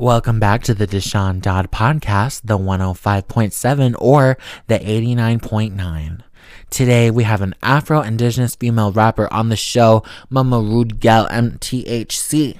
[0.00, 6.22] Welcome back to the Deshaun Dodd podcast, the 105.7 or the 89.9.
[6.70, 10.02] Today we have an Afro Indigenous female rapper on the show,
[10.32, 12.56] MamaRudegyal MTHC.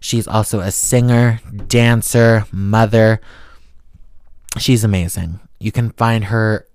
[0.00, 3.20] She's also a singer, dancer, mother.
[4.56, 5.40] She's amazing.
[5.60, 6.66] You can find her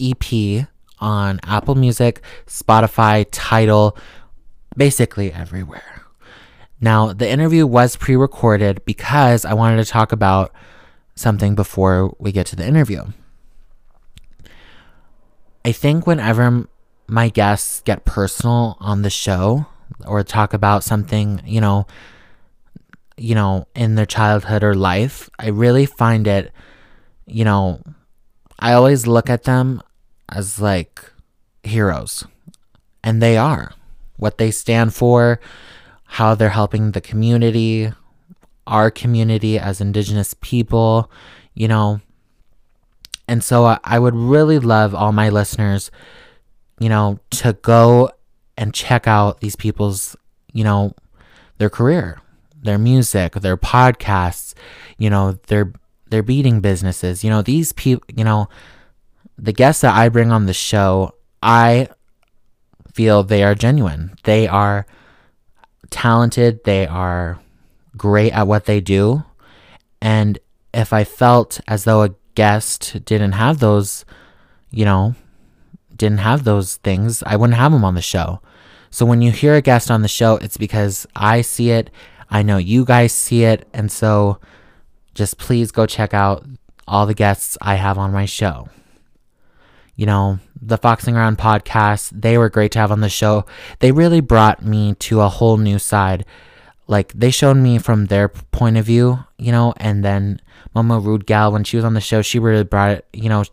[0.00, 0.66] EP
[1.00, 3.94] on Apple Music, Spotify, Tidal,
[4.74, 6.01] basically everywhere.
[6.82, 10.52] Now, the interview was pre recorded because I wanted to talk about
[11.14, 13.04] something before we get to the interview.
[15.64, 16.66] I think whenever
[17.06, 19.66] my guests get personal on the show
[20.04, 21.86] or talk about something, you know,
[23.16, 26.50] you know, in their childhood or life, I really find it,
[27.26, 27.80] you know,
[28.58, 29.82] I always look at them
[30.28, 31.00] as like
[31.62, 32.24] heroes.
[33.04, 33.72] And they are.
[34.16, 35.38] What they stand for,
[36.12, 37.90] how they're helping the community,
[38.66, 41.10] our community as Indigenous people,
[41.54, 42.02] you know.
[43.26, 45.90] And so I would really love all my listeners,
[46.78, 48.10] you know, to go
[48.58, 50.14] and check out these people's,
[50.52, 50.94] you know,
[51.56, 52.20] their career,
[52.62, 54.52] their music, their podcasts,
[54.98, 55.72] you know, their
[56.10, 57.24] their beating businesses.
[57.24, 58.50] You know, these people, you know,
[59.38, 61.88] the guests that I bring on the show, I
[62.92, 64.14] feel they are genuine.
[64.24, 64.84] They are
[65.92, 67.38] talented, they are
[67.96, 69.22] great at what they do.
[70.00, 70.38] And
[70.74, 74.04] if I felt as though a guest didn't have those,
[74.70, 75.14] you know,
[75.94, 78.40] didn't have those things, I wouldn't have them on the show.
[78.90, 81.90] So when you hear a guest on the show, it's because I see it,
[82.28, 84.38] I know you guys see it, and so
[85.14, 86.44] just please go check out
[86.88, 88.68] all the guests I have on my show.
[89.94, 93.44] You know, the Foxing Around podcast, they were great to have on the show.
[93.80, 96.24] They really brought me to a whole new side.
[96.86, 100.40] Like they showed me from their point of view, you know, and then
[100.74, 103.44] MamaRudegyal, when she was on the show, she really brought it, you know,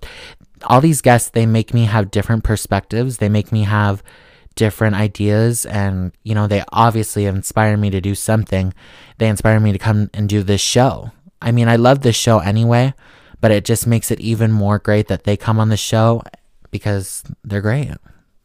[0.63, 3.17] all these guests, they make me have different perspectives.
[3.17, 4.03] They make me have
[4.55, 8.73] different ideas and, you know, they obviously inspire me to do something.
[9.17, 11.11] They inspire me to come and do this show.
[11.41, 12.93] I mean, I love this show anyway,
[13.39, 16.23] but it just makes it even more great that they come on the show
[16.71, 17.91] because they're great.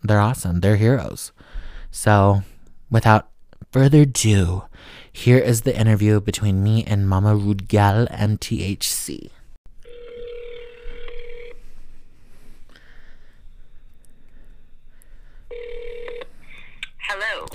[0.02, 0.60] They're awesome.
[0.60, 1.32] They're heroes.
[1.90, 2.42] So,
[2.90, 3.28] without
[3.72, 4.64] further ado,
[5.12, 9.30] here is the interview between me and MamaRudegyal MTHC.
[16.98, 17.46] Hello.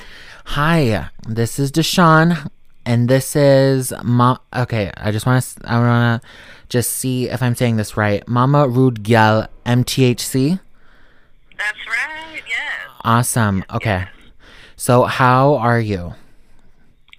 [0.46, 2.50] Hi, this is Deshaun,
[2.90, 4.38] and this is Ma.
[4.54, 5.72] Okay, I just want to.
[5.72, 6.28] I want to
[6.70, 8.26] just see if I'm saying this right.
[8.26, 10.60] MamaRudegyal MTHC.
[11.56, 12.42] That's right.
[12.48, 12.90] Yes.
[13.04, 13.64] Awesome.
[13.72, 14.08] Okay.
[14.76, 16.16] So, how are you?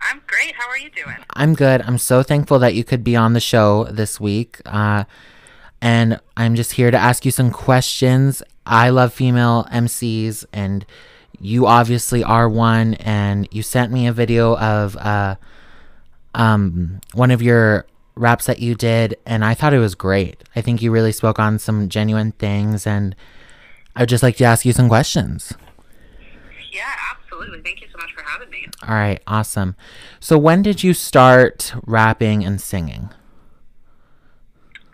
[0.03, 0.57] I'm great.
[0.57, 1.19] How are you doing?
[1.37, 1.83] I'm good.
[1.83, 4.61] I'm so thankful that you could be on the show this week.
[4.67, 5.05] Uh,
[5.81, 8.43] and I'm just here to ask you some questions.
[8.67, 10.85] I love female MCs, and
[11.39, 12.95] you obviously are one.
[12.95, 15.37] And you sent me a video of uh,
[16.35, 20.43] um, one of your raps that you did, and I thought it was great.
[20.55, 23.17] I think you really spoke on some genuine things, and
[23.97, 25.53] I'd just like to ask you some questions.
[26.73, 27.63] Yeah, absolutely.
[27.63, 28.67] Thank you so much for having me.
[28.87, 29.75] All right, awesome.
[30.21, 33.11] So, when did you start rapping and singing?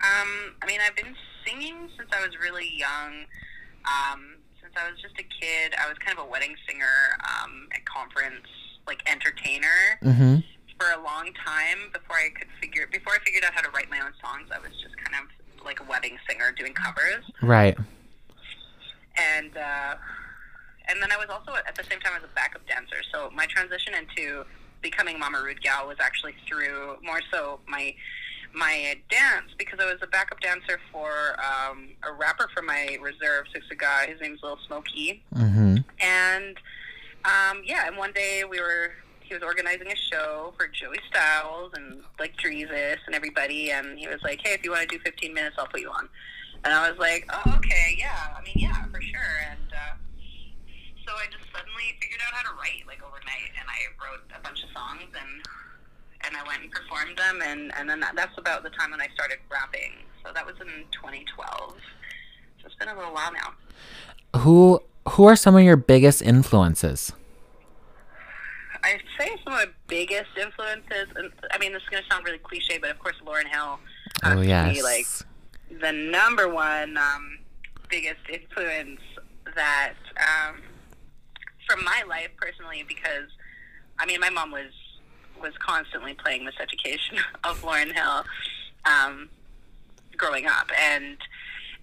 [0.01, 1.15] Um, I mean, I've been
[1.45, 3.25] singing since I was really young.
[3.85, 7.67] Um, since I was just a kid, I was kind of a wedding singer, um,
[7.73, 8.47] at conference,
[8.87, 9.99] like entertainer.
[10.03, 10.37] Mm-hmm.
[10.79, 13.89] For a long time before I could figure before I figured out how to write
[13.89, 17.23] my own songs, I was just kind of like a wedding singer doing covers.
[17.41, 17.75] Right.
[19.17, 19.95] and uh,
[20.89, 22.97] and then I was also at the same time as a backup dancer.
[23.11, 24.45] So my transition into
[24.81, 27.93] becoming MamaRudegyal was actually through more so my
[28.53, 33.45] my dance because I was a backup dancer for um, a rapper from my reserve,
[33.53, 34.07] Siksika.
[34.07, 35.77] His name's Lil Smokey, Mm-hmm.
[35.99, 36.57] and
[37.25, 38.91] um, yeah, and one day we were
[39.27, 44.07] he was organizing a show for Joey Stylez and like Dreezus and everybody, and he
[44.07, 46.07] was like, "Hey, if you want to do 15 minutes, I'll put you on."
[46.63, 48.35] And I was like, "Oh, okay, yeah.
[48.37, 49.95] I mean, yeah, for sure." And uh,
[51.05, 54.41] so I just suddenly figured out how to write like overnight, and I wrote a
[54.41, 55.43] bunch of songs and
[56.25, 59.01] and I went and performed them, and and then that, that's about the time when
[59.01, 59.91] I started rapping.
[60.23, 61.75] So that was in 2012.
[62.61, 63.53] So it's been a little while now.
[64.41, 67.13] Who Who are some of your biggest influences?
[68.87, 72.25] I'd say some of my biggest influences, and I mean, this is going to sound
[72.25, 73.79] really cliche, but of course, Lauryn Hill
[74.23, 74.75] has Oh yes.
[74.75, 75.05] be like
[75.81, 77.39] the number one um,
[77.89, 79.01] biggest influence
[79.55, 80.61] that um,
[81.67, 83.29] from my life personally, because
[83.99, 84.71] I mean, my mom was
[85.41, 88.23] was constantly playing Miseducation of Lauryn Hill
[88.85, 89.29] um,
[90.15, 91.17] growing up, and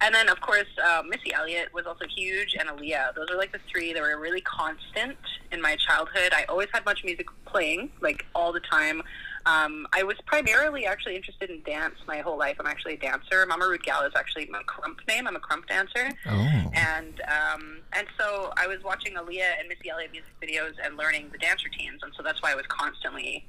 [0.01, 3.15] and then of course uh, Missy Elliott was also huge, and Aaliyah.
[3.15, 5.17] Those are like the three that were really constant
[5.51, 6.33] in my childhood.
[6.33, 9.01] I always had much music playing, like all the time.
[9.45, 12.55] Um, I was primarily actually interested in dance my whole life.
[12.59, 13.45] I'm actually a dancer.
[13.45, 15.27] MamaRudegyal is actually my krump name.
[15.27, 16.09] I'm a krump dancer.
[16.25, 16.71] Oh.
[16.73, 21.29] And um, and so I was watching Aaliyah and Missy Elliott music videos and learning
[21.31, 23.45] the dance routines, and so that's why I was constantly,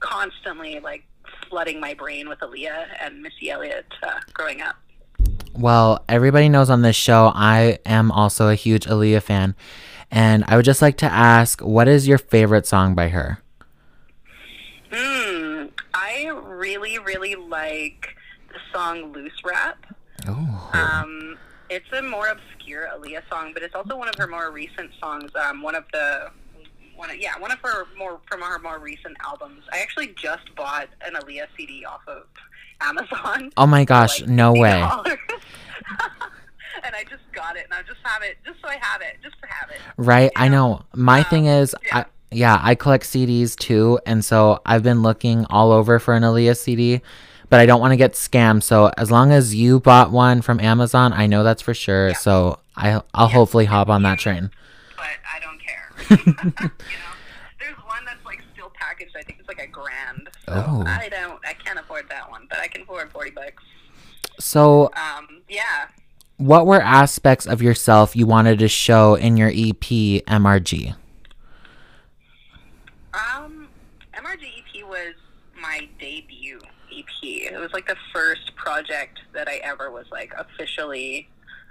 [0.00, 1.04] constantly like
[1.48, 4.76] flooding my brain with Aaliyah and Missy Elliott uh, growing up.
[5.54, 9.54] Well, everybody knows on this show I am also a huge Aaliyah fan.
[10.10, 13.38] And I would just like to ask, what is your favorite song by her?
[14.92, 15.66] Hmm.
[15.92, 18.16] I really, really like
[18.48, 19.84] the song "Loose Rap."
[20.28, 20.70] Oh.
[20.72, 21.36] Um,
[21.68, 25.30] it's a more obscure Aaliyah song, but it's also one of her more recent songs.
[25.34, 26.30] Um, one of the
[26.96, 29.64] one, of, yeah, one of her more from her more recent albums.
[29.72, 32.24] I actually just bought an Aaliyah CD off of
[32.80, 33.50] Amazon.
[33.56, 34.80] oh my gosh, like, no way.
[36.82, 39.16] and I just got it, and I just have it, just so I have it,
[39.22, 39.78] just to have it.
[39.96, 40.30] Right?
[40.36, 40.82] I know.
[40.94, 41.98] My Um, thing is, yeah.
[41.98, 43.98] I, yeah, I collect CDs too.
[44.06, 47.00] And so I've been looking all over for an Aaliyah CD,
[47.48, 48.64] but I don't want to get scammed.
[48.64, 52.08] So as long as you bought one from Amazon, I know that's for sure.
[52.08, 52.14] Yeah.
[52.16, 54.50] So I, I'll hopefully hop on that train.
[54.96, 55.92] but I don't care.
[56.10, 57.13] you know, there's one that's
[58.98, 59.20] still.
[59.20, 60.28] I think it's like a grand.
[60.46, 60.84] So Oh.
[60.86, 61.40] I don't.
[61.46, 63.62] I can't afford that one, but I can afford forty bucks.
[64.40, 65.86] So Um, yeah.
[66.38, 70.94] what were aspects of yourself you wanted to show in your EP MRG?
[73.12, 73.68] Um,
[74.14, 75.14] MRG EP was
[75.60, 76.58] my debut
[76.92, 77.06] EP.
[77.22, 81.28] It was like the first project that I ever was like officially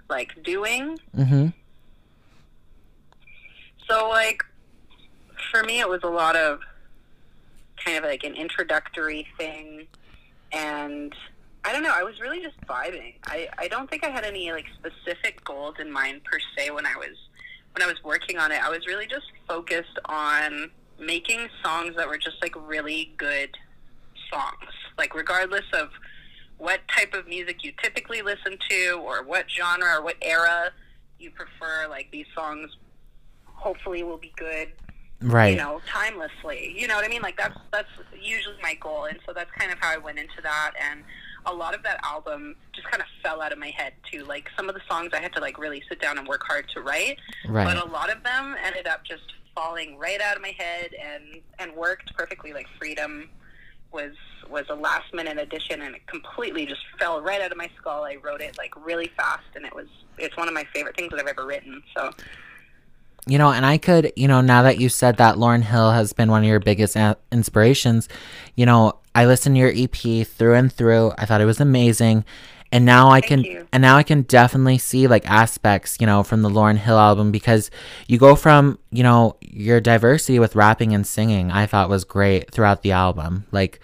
[0.10, 0.98] like doing.
[1.16, 1.48] Mm-hmm.
[3.90, 4.44] So like
[5.52, 6.60] for me it was a lot of
[7.84, 9.88] kind of like an introductory thing
[10.52, 11.14] and
[11.66, 13.16] I don't know, I was really just vibing.
[13.26, 16.86] I, I don't think I had any like specific goals in mind per se when
[16.86, 17.16] I was
[17.74, 18.62] when I was working on it.
[18.62, 20.70] I was really just focused on
[21.00, 23.50] making songs that were just like really good
[24.32, 24.72] songs.
[24.98, 25.90] Like regardless of
[26.58, 30.72] what type of music you typically listen to or what genre or what era
[31.18, 32.70] you prefer, like these songs
[33.46, 34.74] hopefully will be good
[35.24, 35.52] Right.
[35.52, 36.74] you know timelessly.
[36.78, 37.22] You know what i mean?
[37.22, 37.90] Like that's that's
[38.20, 39.06] usually my goal.
[39.06, 40.74] And so that's kind of how i went into that.
[40.92, 41.04] And
[41.46, 44.24] a lot of that album just kind of fell out of my head too.
[44.26, 46.70] Like some of the songs i had to like really sit down and work hard
[46.74, 47.20] to write.
[47.48, 47.66] Right.
[47.66, 51.42] but a lot of them ended up just falling right out of my head and
[51.60, 52.54] and worked perfectly.
[52.54, 53.30] Like freedom
[53.92, 54.14] was
[54.50, 58.04] was a last minute addition and it completely just fell right out of my skull.
[58.04, 59.88] I wrote it like really fast and it was
[60.18, 61.82] it's one of my favorite things that i've ever written.
[61.96, 62.12] So
[63.26, 66.12] You know, and I could, you know, now that you said that Lauryn Hill has
[66.12, 68.10] been one of your biggest a- inspirations,
[68.56, 71.14] you know, I listened to your EP through and through.
[71.18, 72.26] I thought it was amazing.
[72.74, 73.68] And now I Thank can you.
[73.72, 77.32] and now I can definitely see like aspects, you know, from the Lauryn Hill album
[77.32, 77.70] because
[78.08, 82.50] you go from, you know, your diversity with rapping and singing, I thought was great
[82.50, 83.46] throughout the album.
[83.52, 83.80] Like,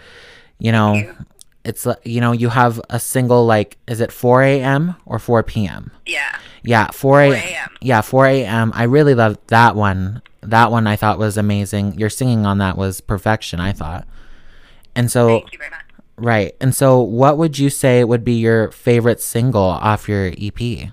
[0.57, 1.15] you know, you.
[1.63, 4.95] it's like, you know, you have a single like is it 4 a.m.
[5.05, 5.91] or 4 p.m.?
[6.07, 7.69] yeah Yeah, 4 a.m.
[7.81, 8.71] Yeah, 4 a.m.
[8.75, 10.21] I really loved that one.
[10.41, 11.97] That one I thought was amazing.
[11.99, 14.07] Your singing on that was perfection, I thought.
[14.95, 15.81] And so, thank you very much
[16.19, 16.55] right.
[16.59, 20.61] And so, what would you say would be your favorite single off your EP?
[20.61, 20.91] Um,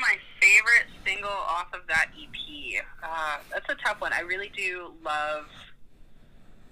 [0.00, 2.84] my favorite single off of that EP.
[3.02, 4.12] Uh, that's a tough one.
[4.12, 5.46] I really do love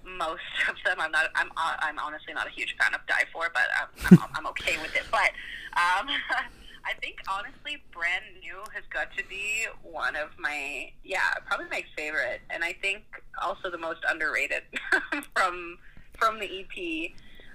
[0.05, 0.97] most of them.
[0.99, 1.25] I'm not.
[1.35, 1.49] I'm.
[1.57, 4.19] uh, I'm honestly not a huge fan of Die For, but I'm.
[4.19, 5.03] I'm, I'm okay with it.
[5.11, 5.31] But
[5.77, 6.07] um,
[6.85, 10.91] I think honestly, Brand New has got to be one of my.
[11.03, 13.03] Yeah, probably my favorite, and I think
[13.41, 14.63] also the most underrated
[15.35, 15.77] from
[16.17, 17.11] from the EP.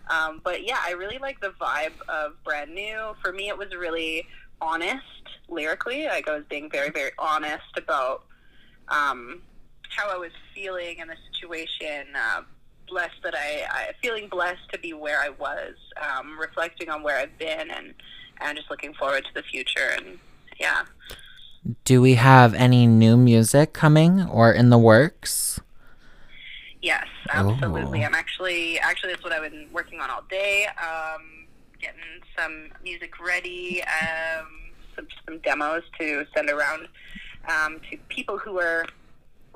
[0.09, 3.15] Um, but yeah, I really like the vibe of Brand New.
[3.23, 4.27] For me, it was really
[4.61, 5.03] honest
[5.49, 6.05] lyrically.
[6.07, 8.25] Like I was being very, very honest about
[8.89, 9.43] um,
[9.89, 12.07] how I was feeling in the situation.
[12.15, 12.43] Uh,
[12.89, 17.19] blessed that I, I feeling blessed to be where I was, um, reflecting on where
[17.19, 17.95] I've been, and
[18.41, 19.91] and just looking forward to the future.
[19.97, 20.19] And
[20.61, 20.85] yeah,
[21.85, 25.61] Do we have any new music coming or in the works?
[26.83, 28.03] yes, absolutely.
[28.03, 28.07] Oh.
[28.07, 30.67] I'm actually actually that's what I've been working on all day.
[30.67, 31.47] Um,
[31.81, 32.01] getting
[32.39, 34.47] some music ready, um,
[34.95, 36.89] some some demos to send around
[37.49, 38.87] um, to people who are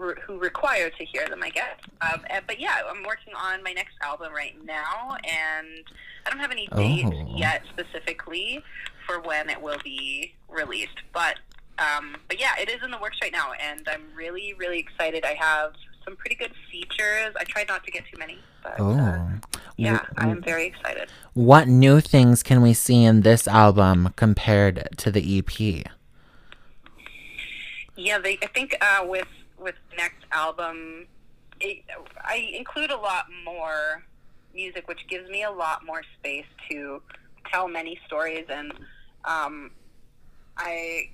[0.01, 1.77] re- who require to hear them, I guess.
[2.01, 5.85] Um, and- but yeah, I'm working on my next album right now, and
[6.27, 7.37] I don't have any dates Oh.
[7.37, 8.63] yet specifically
[9.07, 11.01] for when it will be released.
[11.13, 11.39] But
[11.79, 15.25] um, but yeah, it is in the works right now, and I'm really really excited.
[15.25, 15.73] I have
[16.05, 17.35] some pretty good features.
[17.39, 19.31] I tried not to get too many, but uh, Oh.
[19.77, 21.11] yeah, I'm very excited.
[21.35, 25.85] What new things can we see in this album compared to the EP?
[27.97, 28.39] Yeah, they.
[28.43, 29.27] I think uh, with
[29.61, 31.07] with the next album,
[31.61, 31.85] it,
[32.25, 34.03] I include a lot more
[34.55, 37.03] music, which gives me a lot more space to
[37.51, 38.73] tell many stories, and
[39.25, 39.71] um,
[40.57, 41.11] I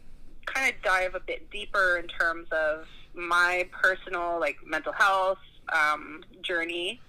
[0.47, 5.39] kind of dive a bit deeper in terms of my personal like mental health
[5.73, 7.01] um, journey.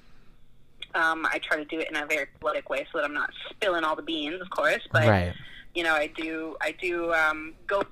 [0.96, 3.30] Um, I try to do it in a very poetic way so that I'm not
[3.50, 4.82] spilling all the beans, of course.
[4.92, 5.34] But right.
[5.76, 7.84] you know, I do I do um, go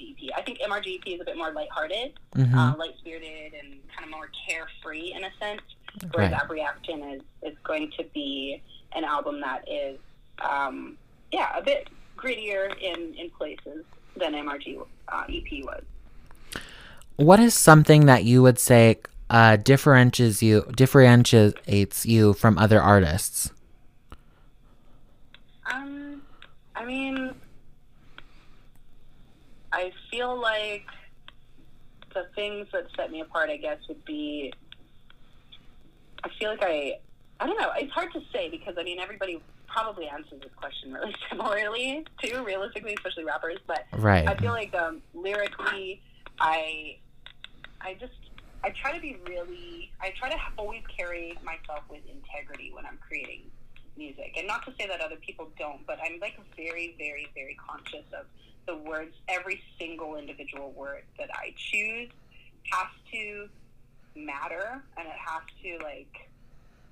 [0.00, 0.30] MRGEP.
[0.36, 4.10] I think MRGP is a bit more lighthearted, hmm uh, light spirited, and kind of
[4.10, 5.62] more carefree in a sense.
[6.12, 6.42] Whereas Right.
[6.42, 8.62] Abreaction is is going to be
[8.94, 9.98] an album that is,
[10.40, 10.96] um,
[11.32, 13.84] yeah, a bit grittier in in places
[14.16, 15.82] than MRG uh, EP was.
[17.16, 23.50] What is something that you would say uh, differentiates you differentiates you from other artists?
[25.72, 26.22] Um,
[26.74, 27.34] I mean,
[29.72, 30.84] I feel like
[32.14, 34.52] the things that set me apart, I guess, would be.
[36.24, 36.98] I feel like I,
[37.40, 37.70] I don't know.
[37.76, 42.44] It's hard to say because I mean everybody probably answers this question really similarly too,
[42.44, 43.58] realistically, especially rappers.
[43.66, 44.28] But Right.
[44.28, 46.02] I feel like um, lyrically,
[46.38, 46.98] I,
[47.80, 48.12] I just
[48.62, 49.90] I try to be really.
[50.00, 53.50] I try to always carry myself with integrity when I'm creating
[53.96, 57.56] music, and not to say that other people don't, but I'm like very, very, very
[57.56, 58.26] conscious of
[58.66, 59.14] the words.
[59.28, 62.10] Every single individual word that I choose
[62.72, 63.48] has to
[64.14, 66.30] matter, and it has to like,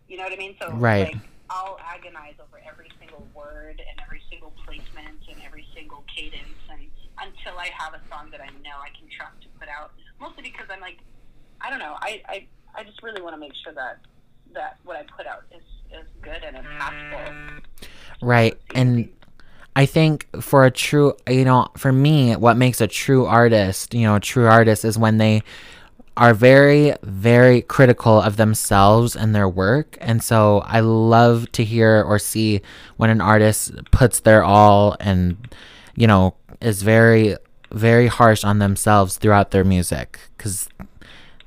[0.08, 0.56] you know what I mean.
[0.60, 1.06] So Right.
[1.06, 1.16] like,
[1.50, 6.86] I'll agonize over every single word and every single placement and every single cadence, and
[7.20, 9.92] until I have a song that I know I can trust to put out.
[10.20, 10.98] Mostly because I'm like,
[11.60, 13.98] I don't know, I I, I just really want to make sure that
[14.54, 15.62] that what I put out is
[15.92, 17.60] is good and impactful.
[18.22, 18.56] Right.
[18.74, 19.08] And
[19.76, 24.02] I think for a true, you know, for me, what makes a true artist, you
[24.02, 25.42] know, a true artist is when they
[26.16, 29.96] are very, very critical of themselves and their work.
[30.00, 32.60] And so I love to hear or see
[32.96, 35.36] when an artist puts their all and,
[35.94, 37.36] you know, is very,
[37.70, 40.18] very harsh on themselves throughout their music.
[40.36, 40.68] Because,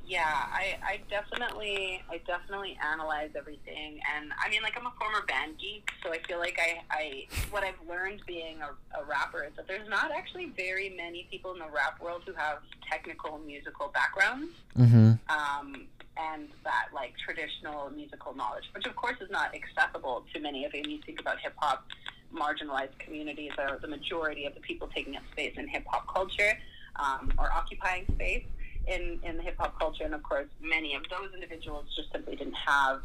[0.06, 5.24] Yeah, I, I definitely I definitely analyze everything and I mean like I'm a former
[5.26, 9.44] band geek, so I feel like I, I what I've learned being a, a rapper
[9.44, 12.58] is that there's not actually very many people in the rap world who have
[12.90, 14.52] technical musical backgrounds.
[14.76, 20.40] mm-hmm, um, and that like traditional musical knowledge, which of course is not accessible to
[20.40, 20.80] many of you.
[20.82, 21.84] When you think about hip hop,
[22.32, 26.56] marginalized communities are the majority of the people taking up space in hip hop culture
[26.96, 28.44] um, or occupying space
[28.86, 30.04] in, in the hip hop culture.
[30.04, 33.00] And of course, many of those individuals just simply didn't have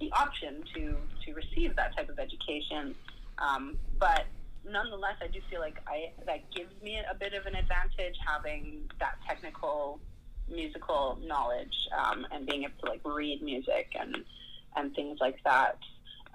[0.00, 0.96] the option to,
[1.26, 2.94] to receive that type of education.
[3.38, 4.26] Um, but
[4.68, 8.82] nonetheless, I do feel like I that gives me a bit of an advantage having
[8.98, 10.00] that technical
[10.48, 14.16] musical knowledge um, and being able to like read music and
[14.76, 15.78] and things like that.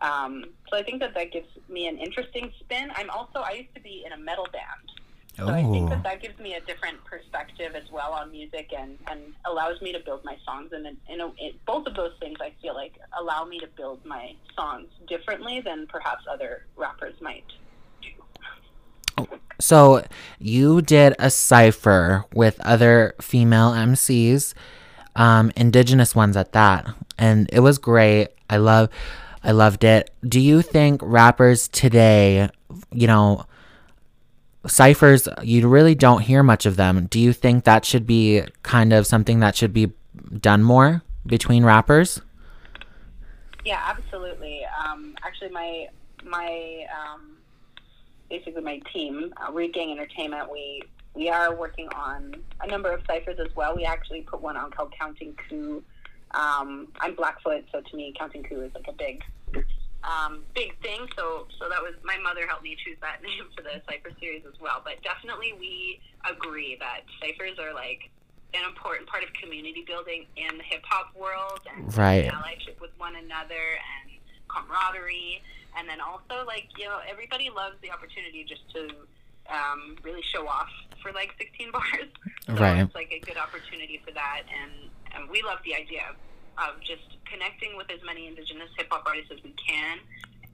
[0.01, 2.89] Um, so I think that that gives me an interesting spin.
[2.95, 4.89] I'm also I used to be in a metal band,
[5.37, 8.97] so I think that that gives me a different perspective as well on music and,
[9.07, 10.71] and allows me to build my songs.
[10.71, 13.67] And in, in a, it, both of those things, I feel like, allow me to
[13.67, 17.43] build my songs differently than perhaps other rappers might
[18.01, 19.27] do.
[19.59, 20.03] So
[20.39, 24.53] you did a cipher with other female MCs,
[25.17, 26.87] um, indigenous ones at that,
[27.17, 28.29] and it was great.
[28.49, 28.89] I love,
[29.43, 30.11] I loved it.
[30.27, 32.49] Do you think rappers today,
[32.91, 33.45] you know,
[34.67, 35.27] ciphers?
[35.41, 37.07] You really don't hear much of them.
[37.07, 39.91] Do you think that should be kind of something that should be
[40.39, 42.21] done more between rappers?
[43.63, 44.61] Yeah, absolutely.
[44.65, 45.87] Um, actually, my
[46.23, 47.37] my um,
[48.29, 50.83] basically my team, uh, Rude Gang Entertainment, we
[51.15, 53.75] we are working on a number of ciphers as well.
[53.75, 55.83] We actually put one on called Counting Coup.
[56.31, 59.23] Um, I'm Blackfoot, so to me, Counting Coup is like a big
[60.05, 61.07] um, big thing.
[61.17, 64.43] So so that was my mother helped me choose that name for the cipher series
[64.47, 64.81] as well.
[64.85, 68.09] But definitely, we agree that ciphers are like
[68.53, 72.31] an important part of community building in the hip hop world and Right.
[72.31, 74.11] allyship with one another and
[74.47, 75.41] camaraderie.
[75.77, 78.87] And then also, like, you know, everybody loves the opportunity just to
[79.51, 80.69] um, really show off
[81.03, 81.83] for like 16 bars.
[82.47, 82.77] So Right.
[82.79, 84.43] it's like a good opportunity for that.
[84.47, 84.71] And,
[85.15, 86.15] and we love the idea of,
[86.57, 89.99] of just connecting with as many Indigenous hip hop artists as we can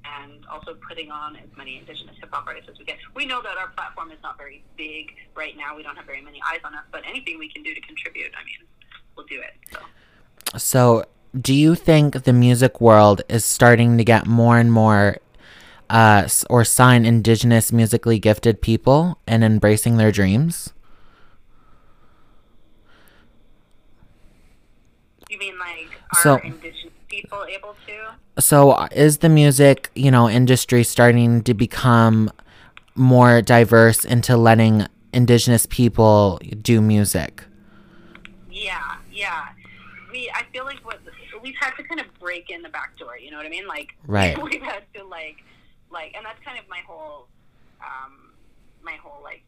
[0.03, 2.97] and also putting on as many Indigenous hip hop artists as we can.
[3.15, 5.75] We know that our platform is not very big right now.
[5.75, 8.31] We don't have very many eyes on us, but anything we can do to contribute,
[8.33, 8.67] I mean,
[9.15, 9.53] we'll do it.
[9.71, 9.79] So.
[10.57, 11.05] So,
[11.39, 15.17] do you think the music world is starting to get more and more
[15.89, 20.73] uh, or sign indigenous musically gifted people and embracing their dreams?
[25.29, 25.90] You mean like
[26.21, 28.41] So- indigenous people able to?
[28.41, 32.31] So, uh, is the music, you know, industry starting to become
[32.95, 37.43] more diverse into letting indigenous people do music?
[38.49, 39.47] Yeah, yeah.
[40.11, 40.99] We I feel like what
[41.41, 43.17] we've had to kind of break in the back door.
[43.17, 43.67] You know what I mean?
[43.67, 44.41] Like Right.
[44.41, 45.37] we've had to like
[45.91, 47.27] like, and that's kind of my whole
[47.81, 48.31] um,
[48.83, 49.43] my whole like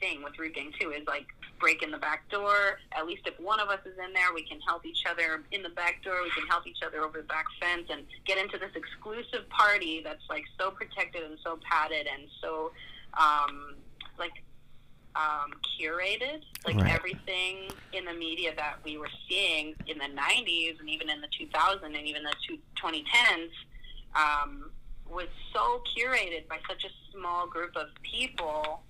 [0.00, 1.26] thing with Rude Gang too is like
[1.62, 2.80] break in the back door.
[2.90, 5.62] At least if one of us is in there, we can help each other in
[5.62, 6.16] the back door.
[6.24, 10.02] We can help each other over the back fence and get into this exclusive party
[10.02, 12.72] that's like so protected and so padded and so
[13.14, 13.76] um,
[14.18, 14.32] like
[15.14, 16.42] um, curated.
[16.66, 16.90] Like Right.
[16.90, 21.28] everything in the media that we were seeing in the 90s and even in the
[21.28, 23.50] 2000s and even the two, 2010s
[24.16, 24.70] um,
[25.08, 28.82] was so curated by such a small group of people.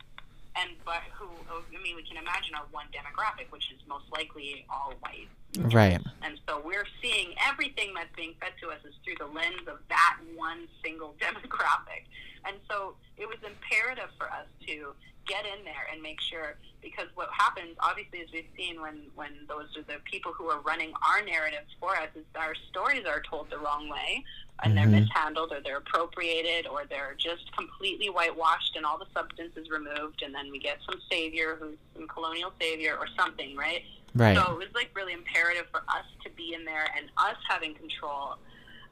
[0.56, 4.66] And but who I mean, we can imagine our one demographic, which is most likely
[4.68, 5.28] all white.
[5.72, 6.00] Right.
[6.22, 9.78] And so we're seeing everything that's being fed to us is through the lens of
[9.88, 12.04] that one single demographic.
[12.44, 14.94] And so it was imperative for us to
[15.26, 19.30] get in there and make sure because what happens obviously as we've seen when when
[19.48, 23.22] those are the people who are running our narratives for us is our stories are
[23.22, 24.24] told the wrong way
[24.62, 25.00] and they're Mhm.
[25.08, 30.22] mishandled or they're appropriated or they're just completely whitewashed and all the substance is removed
[30.22, 34.36] and then we get some savior who's some colonial savior or something right Right.
[34.36, 37.74] so it was like really imperative for us to be in there and us having
[37.74, 38.36] control.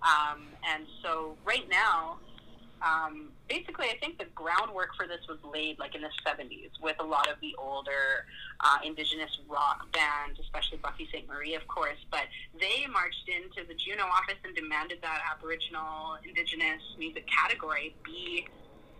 [0.02, 2.16] Um, and so right now,
[2.82, 6.96] um, basically, I think the groundwork for this was laid like in the 70s with
[7.00, 8.24] a lot of the older
[8.60, 11.98] uh, indigenous rock bands, especially Buffy Sainte-Marie, of course.
[12.10, 12.24] But
[12.58, 18.46] they marched into the Juno office and demanded that Aboriginal indigenous music category be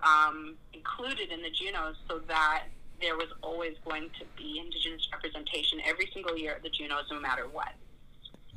[0.03, 2.65] um, included in the Junos so that
[3.01, 7.19] there was always going to be indigenous representation every single year at the Junos, no
[7.19, 7.73] matter what.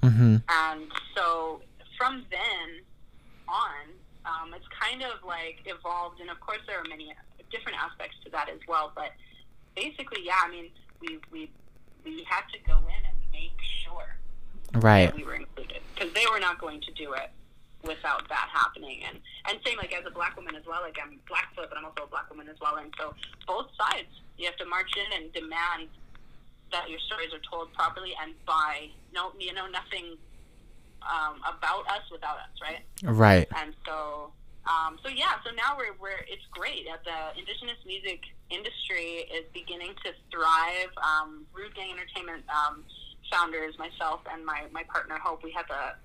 [0.01, 0.35] mm-hmm.
[0.49, 1.61] And so
[1.97, 2.83] from then
[3.47, 3.87] on,
[4.25, 7.13] um, it's kind of like evolved, and of course there are many
[7.51, 8.91] different aspects to that as well.
[8.95, 9.11] But
[9.75, 10.69] basically, yeah, I mean,
[11.01, 11.51] we we
[12.05, 14.15] we had to go in and make sure
[14.73, 15.05] Right.
[15.07, 17.29] that we were included because they were not going to do it
[17.83, 19.03] without that happening.
[19.07, 20.81] And and same like as a black woman as well.
[20.81, 22.77] Like I'm Blackfoot, but I'm also a black woman as well.
[22.77, 23.13] And so
[23.47, 25.89] both sides, you have to march in and demand
[26.71, 30.17] that your stories are told properly and by no, you know, nothing
[31.07, 32.83] um, about us without us, right?
[33.03, 33.47] Right.
[33.55, 34.31] And so,
[34.65, 36.87] um, so yeah, so now we're, we're it's great.
[36.87, 40.91] Uh, The indigenous music industry is beginning to thrive.
[40.97, 42.83] Um, Rude Gang Entertainment um,
[43.31, 45.95] founders, myself and my, my partner Hope, we had the,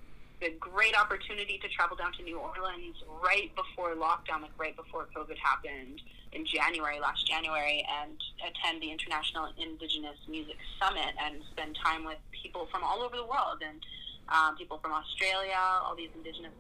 [0.41, 5.07] the great opportunity to travel down to New Orleans right before lockdown, like right before
[5.15, 6.01] COVID happened
[6.33, 12.19] in January, last January, and attend the International Indigenous Music Summit and spend time with
[12.33, 13.81] people from all over the world and
[14.33, 16.53] um, people from Australia, all these indigenous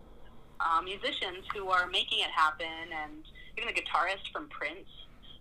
[0.61, 2.67] uh, musicians who are making it happen,
[3.03, 3.25] and
[3.57, 4.89] even the guitarist from Prince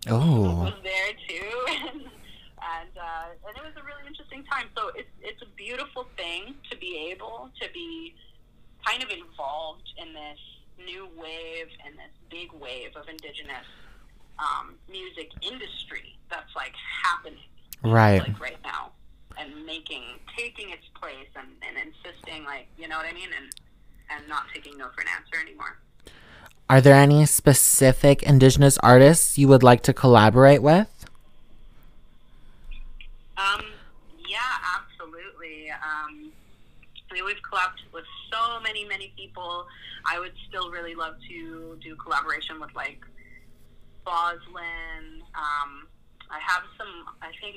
[0.08, 0.62] Oh.
[0.62, 1.50] was there too,
[1.90, 2.00] and
[2.58, 4.66] and, uh, and it was a really interesting time.
[4.76, 8.14] So it's it's a beautiful thing to be able to be
[8.86, 10.38] kind of involved in this
[10.78, 13.66] new wave and this big wave of indigenous
[14.38, 17.42] um, music industry that's like happening
[17.82, 18.20] Right.
[18.20, 18.92] like right now
[19.38, 20.02] and making
[20.36, 23.50] taking its place and, and insisting like you know what I mean and
[24.10, 25.78] and not taking no for an answer anymore.
[26.70, 31.06] Are there any specific indigenous artists you would like to collaborate with?
[33.38, 33.64] Um,
[34.28, 34.38] yeah,
[34.76, 35.70] absolutely.
[35.70, 36.30] Um,
[37.10, 39.66] I mean, we've collabed with so many, many people.
[40.04, 43.00] I would still really love to do collaboration with like
[44.06, 45.22] Boslen.
[45.34, 45.86] Um,
[46.30, 47.56] I have some, I think,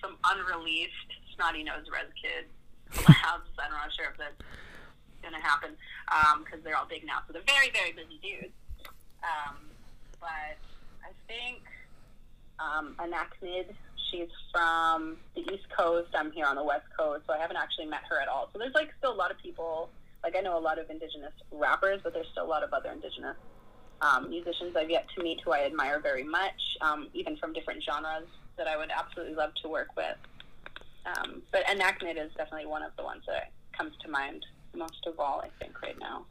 [0.00, 2.46] some unreleased Snotty Nose Rez Kid
[2.92, 3.50] collabs.
[3.58, 4.40] I'm not sure if that's
[5.32, 5.76] to happen
[6.44, 7.18] because they're all big now.
[7.26, 8.54] So they're very, very busy dudes.
[9.22, 9.56] Um,
[10.20, 10.58] but
[11.02, 11.62] I think
[12.58, 13.74] um, Anachnid.
[14.10, 16.10] She's from the East Coast.
[16.14, 18.48] I'm here on the West Coast, so I haven't actually met her at all.
[18.52, 19.90] So there's like still a lot of people.
[20.22, 22.90] Like I know a lot of Indigenous rappers, but there's still a lot of other
[22.90, 23.36] Indigenous
[24.00, 27.82] um, musicians I've yet to meet who I admire very much, um, even from different
[27.82, 30.16] genres that I would absolutely love to work with.
[31.06, 35.18] Um, but Anachnid is definitely one of the ones that comes to mind most of
[35.18, 36.24] all, I think, right now.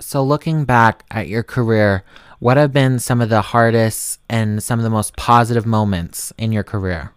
[0.00, 2.04] So, looking back at your career,
[2.38, 6.52] what have been some of the hardest and some of the most positive moments in
[6.52, 7.12] your career?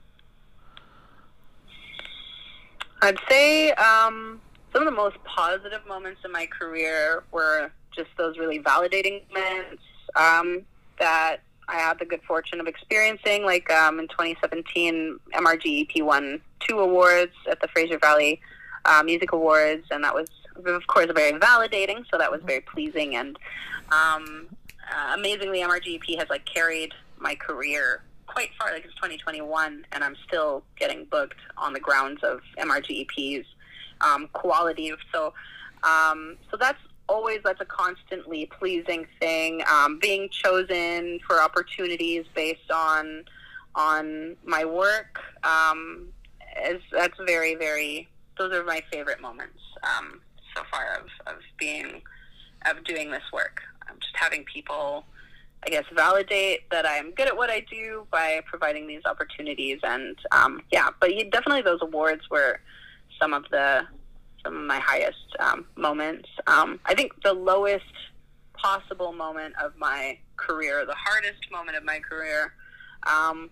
[3.03, 4.41] I'd say um,
[4.73, 9.83] some of the most positive moments in my career were just those really validating moments
[10.15, 10.61] um,
[10.99, 11.41] that
[11.71, 13.45] I had the good fortune of experiencing.
[13.45, 18.41] Like um, in 2017, MRG EP won two awards at the Fraser Valley
[18.85, 20.27] uh, Music Awards, and that was,
[20.65, 22.03] of course, very validating.
[22.11, 23.15] So that was very pleasing.
[23.15, 23.39] And
[23.91, 24.47] um,
[24.91, 28.71] uh, amazingly, MRG EP has like carried my career quite far.
[28.73, 33.45] Like it's 2021, and I'm still getting booked on the grounds of MRG EP's
[34.01, 34.91] um, quality.
[35.13, 35.33] So,
[35.83, 36.79] um, so that's
[37.11, 39.63] always that's a constantly pleasing thing.
[39.71, 43.25] Um, being chosen for opportunities based on
[43.75, 46.07] on my work um,
[46.65, 48.07] is that's very very.
[48.37, 50.21] Those are my favorite moments um,
[50.55, 52.01] so far of, of being
[52.65, 53.61] of doing this work.
[53.89, 55.05] Um, just having people
[55.63, 59.79] I guess, validate that I'm good at what I do by providing these opportunities.
[59.83, 62.59] And um, yeah, but definitely those awards were
[63.19, 63.85] some of the
[64.43, 66.29] some of my highest um, moments.
[66.47, 67.85] Um, I think the lowest
[68.53, 72.53] possible moment of my career, the hardest moment of my career,
[73.07, 73.49] um,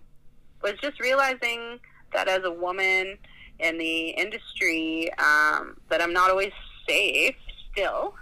[0.62, 1.78] was just realizing
[2.12, 3.18] that as a woman
[3.58, 6.52] in the industry, um, that I'm not always
[6.88, 7.36] safe
[7.72, 8.14] still,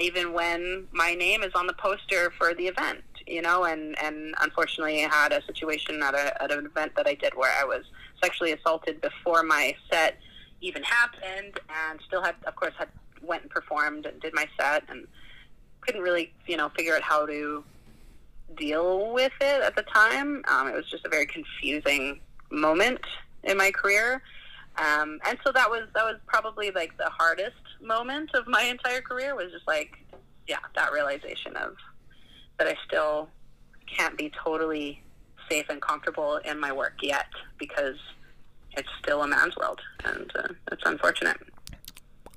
[0.00, 4.34] even when my name is on the poster for the event you know, and, and
[4.40, 7.64] unfortunately I had a situation at, a, at an event that I did where I
[7.64, 7.84] was
[8.22, 10.18] sexually assaulted before my set
[10.62, 12.88] even happened and still had, of course, had
[13.20, 15.06] went and performed and did my set and
[15.82, 17.62] couldn't really, you know, figure out how to
[18.56, 20.42] deal with it at the time.
[20.48, 22.20] Um, it was just a very confusing
[22.50, 23.00] moment
[23.44, 24.22] in my career.
[24.76, 29.02] Um, and so that was that was probably like the hardest moment of my entire
[29.02, 29.98] career was just like
[30.48, 31.76] yeah that realization of
[32.58, 33.28] that I still
[33.86, 35.02] can't be totally
[35.50, 37.26] safe and comfortable in my work yet
[37.58, 37.96] because
[38.76, 41.36] it's still a man's world, and uh, it's unfortunate.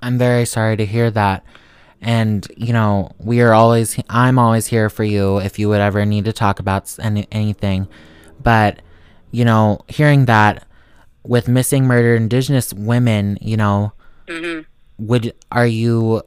[0.02, 1.44] I'm very sorry to hear that.
[2.02, 6.06] And, you know, we are always, I'm always here for you if you would ever
[6.06, 7.88] need to talk about any, anything.
[8.42, 8.82] But,
[9.32, 10.68] you know, hearing that
[11.24, 13.94] with missing murdered Indigenous women, you know,
[14.28, 14.62] mm-hmm.
[15.04, 16.22] would, are you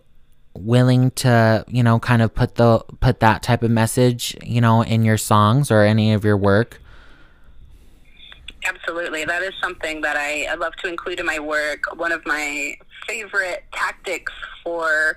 [0.54, 4.82] willing to you know kind of put the put that type of message you know
[4.82, 6.80] in your songs or any of your work
[8.64, 12.24] absolutely that is something that I, I love to include in my work one of
[12.26, 15.16] my favorite tactics for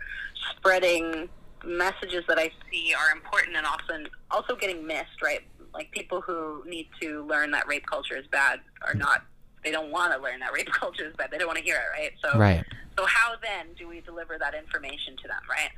[0.52, 1.30] spreading
[1.66, 5.42] messages that i see are important and often also getting missed right
[5.74, 9.24] like people who need to learn that rape culture is bad are not
[9.64, 11.76] they don't want to learn that rape culture is bad they don't want to hear
[11.76, 12.66] it right so right
[12.98, 15.70] so how then do we deliver that information to them, right?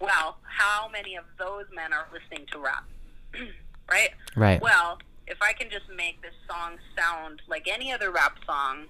[0.00, 2.84] Well, how many of those men are listening to rap?
[3.90, 4.10] right?
[4.36, 4.60] Right.
[4.60, 8.86] Well, if I can just make this song sound like any other rap song,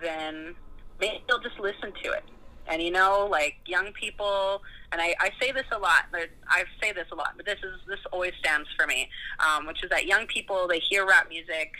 [0.00, 0.54] then
[1.00, 2.24] maybe they'll just listen to it.
[2.66, 6.04] And you know, like young people, and I, I say this a lot.
[6.48, 9.08] I say this a lot, but this is this always stands for me,
[9.40, 11.72] um, which is that young people they hear rap music,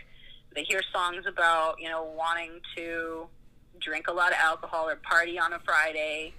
[0.55, 3.27] they hear songs about you know wanting to
[3.81, 6.33] drink a lot of alcohol or party on a Friday.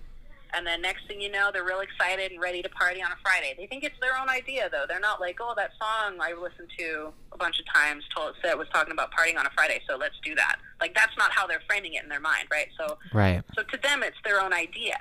[0.53, 3.15] And then next thing you know, they're real excited and ready to party on a
[3.21, 3.53] Friday.
[3.57, 4.85] They think it's their own idea, though.
[4.88, 8.55] They're not like, oh, that song I listened to a bunch of times told said
[8.55, 10.57] was talking about partying on a Friday, so let's do that.
[10.79, 12.67] Like that's not how they're framing it in their mind, right?
[12.77, 13.43] So, right.
[13.55, 14.97] So to them, it's their own idea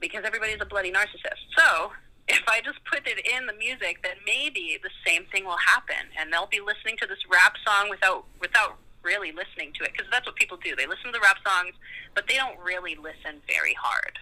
[0.00, 1.42] because everybody's a bloody narcissist.
[1.56, 1.92] So
[2.28, 6.10] if I just put it in the music, then maybe the same thing will happen,
[6.18, 10.10] and they'll be listening to this rap song without without really listening to it because
[10.10, 10.74] that's what people do.
[10.74, 11.74] They listen to the rap songs,
[12.14, 14.18] but they don't really listen very hard,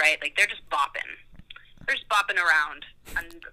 [0.00, 0.16] right?
[0.20, 1.12] Like they're just bopping.
[1.86, 2.84] They're just bopping around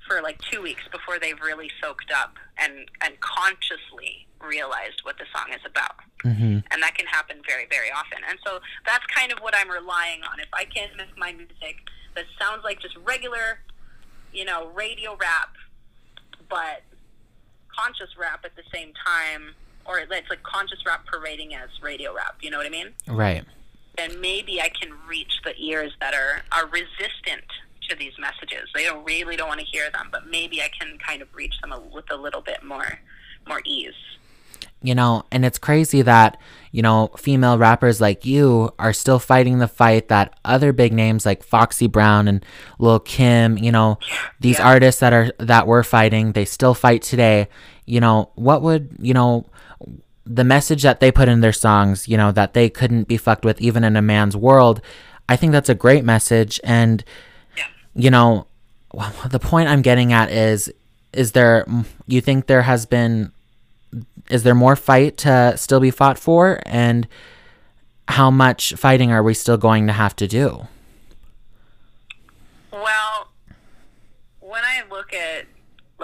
[0.07, 5.25] for like two weeks before they've really soaked up and and consciously realized what the
[5.35, 5.95] song is about.
[6.23, 6.59] Mm-hmm.
[6.71, 8.19] And that can happen very, very often.
[8.27, 10.39] And so that's kind of what I'm relying on.
[10.39, 11.77] If I can make my music
[12.15, 13.59] that sounds like just regular,
[14.33, 15.53] you know, radio rap,
[16.49, 16.83] but
[17.77, 19.53] conscious rap at the same time
[19.85, 22.35] or it's like conscious rap parading as radio rap.
[22.41, 22.89] You know what I mean?
[23.07, 23.43] Right.
[23.97, 27.45] Then maybe I can reach the ears that are are resistant
[27.89, 28.69] to these messages.
[28.73, 31.53] They don't really don't want to hear them, but maybe I can kind of reach
[31.61, 32.99] them with a little bit more
[33.47, 33.93] more ease.
[34.81, 36.37] You know, and it's crazy that,
[36.71, 41.25] you know, female rappers like you are still fighting the fight that other big names
[41.25, 42.45] like Foxy Brown and
[42.77, 43.97] Lil Kim, you know,
[44.41, 44.67] these yeah.
[44.67, 47.47] artists that are that were fighting, they still fight today.
[47.85, 49.45] You know, what would, you know,
[50.25, 53.45] the message that they put in their songs, you know, that they couldn't be fucked
[53.45, 54.81] with even in a man's world,
[55.29, 56.59] I think that's a great message.
[56.63, 57.03] And,
[57.55, 57.65] yeah.
[57.93, 58.47] you know,
[59.29, 60.71] the point I'm getting at is,
[61.13, 61.65] is there,
[62.07, 63.31] you think there has been,
[64.29, 66.59] is there more fight to still be fought for?
[66.65, 67.07] And
[68.07, 70.67] how much fighting are we still going to have to do?
[72.71, 73.29] Well,
[74.39, 75.45] when I look at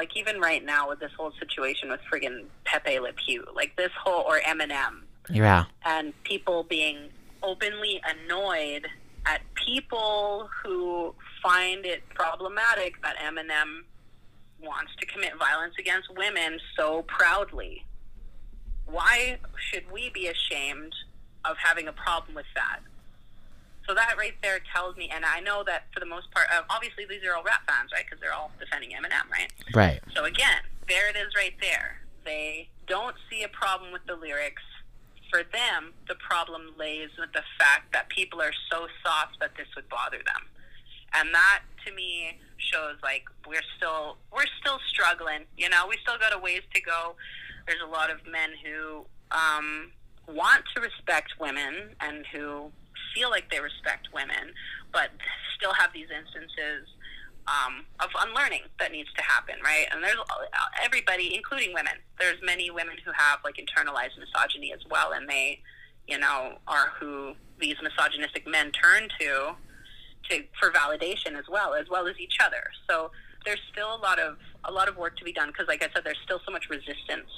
[0.02, 3.92] like even right now with this whole situation with friggin' Pepe Le Pew, like this
[4.04, 5.66] whole or Eminem, Yeah.
[5.86, 7.10] and people being
[7.44, 8.88] openly annoyed
[9.28, 13.84] at people who find it problematic that Eminem
[14.60, 17.86] wants to commit violence against women so proudly.
[18.88, 19.38] Why
[19.70, 20.96] should we be ashamed
[21.46, 22.80] of having a problem with that?
[23.88, 26.62] So that right there tells me, and I know that for the most part, uh,
[26.70, 28.06] obviously these are all rap fans, right?
[28.06, 29.52] Because they're all defending Eminem, right?
[29.74, 30.00] Right.
[30.15, 32.02] So again, there it is right there.
[32.24, 34.62] They don't see a problem with the lyrics.
[35.30, 39.67] For them, the problem lays with the fact that people are so soft that this
[39.76, 40.44] would bother them.
[41.13, 45.46] And that to me shows like we're still we're still struggling.
[45.58, 47.15] You know, we still got a ways to go.
[47.67, 49.91] There's a lot of men who um,
[50.28, 52.72] want to respect women and who
[53.13, 54.54] feel like they respect women,
[54.91, 55.10] but
[55.56, 56.88] still have these instances
[57.47, 59.86] um, of unlearning that needs to happen, right?
[59.91, 60.17] And there's
[60.84, 61.93] everybody, including women.
[62.19, 65.60] There's many women who have like internalized misogyny as well, and they,
[66.08, 69.56] you know, are who these misogynistic men turn to,
[70.30, 72.63] to for validation as well, as well as each other.
[72.89, 73.12] So
[73.45, 75.89] there's still a lot of a lot of work to be done because, like I
[75.93, 77.32] said, there's still so much resistance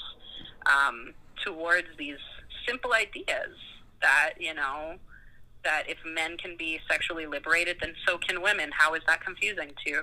[0.65, 2.19] um, towards these
[2.67, 3.55] simple ideas
[4.01, 4.95] that you know
[5.63, 8.71] that if men can be sexually liberated, then so can women.
[8.71, 10.02] How is that confusing to you?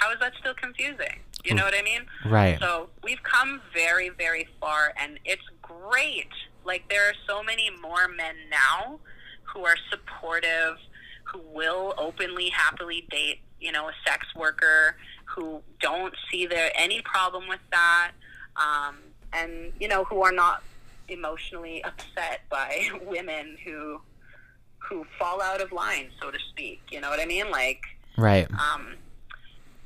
[0.00, 1.20] How is that still confusing?
[1.44, 2.06] You know what I mean?
[2.24, 2.58] Right.
[2.58, 6.30] So we've come very, very far, and it's great.
[6.64, 8.98] Like, there are so many more men now
[9.42, 10.78] who are supportive,
[11.24, 17.02] who will openly, happily date, you know, a sex worker, who don't see there any
[17.02, 18.12] problem with that,
[18.56, 18.96] um,
[19.32, 20.62] and, you know, who are not
[21.08, 24.00] emotionally upset by women who
[24.88, 26.80] who fall out of line, so to speak.
[26.90, 27.50] You know what I mean?
[27.50, 27.80] Like,
[28.16, 28.46] Right.
[28.52, 28.94] um,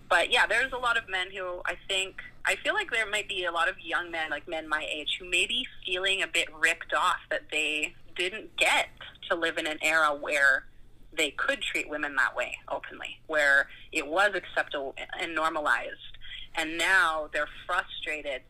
[0.09, 3.29] but yeah, there's a lot of men who I think I feel like there might
[3.29, 6.27] be a lot of young men, like men my age, who may be feeling a
[6.27, 8.89] bit ripped off that they didn't get
[9.29, 10.65] to live in an era where
[11.13, 16.17] they could treat women that way openly, where it was acceptable and normalized,
[16.55, 18.43] and now they're frustrated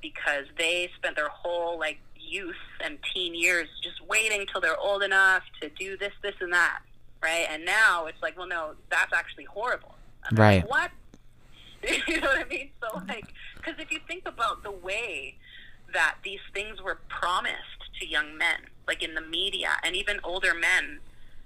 [0.00, 1.98] because they spent their whole like
[2.32, 6.52] youth and teen years just waiting till they're old enough to do this, this, and
[6.52, 6.80] that,
[7.22, 7.46] right?
[7.50, 9.94] And now it's like, well, no, that's actually horrible.
[10.26, 10.70] And they're like, Right.
[10.70, 10.90] what?
[12.08, 12.70] you know what I mean?
[12.80, 15.36] So, like, because if you think about the way
[15.92, 20.54] that these things were promised to young men, like in the media, and even older
[20.54, 21.00] men,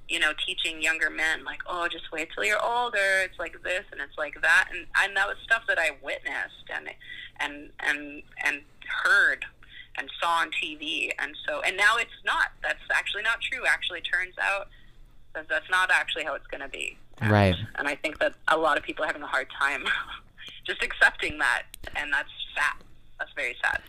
[0.09, 3.22] you know, teaching younger men, like, oh, just wait till you're older.
[3.25, 6.68] It's like this and it's like that, and and that was stuff that I witnessed
[6.72, 6.90] and
[7.40, 8.61] and and and
[9.03, 9.44] heard
[9.98, 12.48] and saw on TV, and so and now it's not.
[12.62, 13.64] That's actually not true.
[13.66, 14.68] Actually, turns out
[15.35, 16.96] that that's not actually how it's going to be.
[17.18, 17.56] And, Right.
[17.76, 19.85] And I think that a lot of people are having a hard time
[20.66, 22.82] just accepting that, and that's sad.
[23.18, 23.80] That's very sad.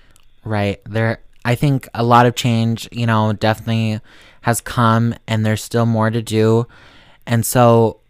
[0.43, 0.81] Right.
[0.85, 4.01] There I think a lot of change, you know, definitely
[4.41, 6.67] has come and there's still more to do.
[7.25, 8.01] And so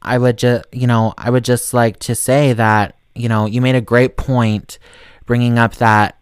[0.00, 3.60] I would just, you know, I would just like to say that, you know, you
[3.60, 4.78] made a great point
[5.26, 6.16] bringing up that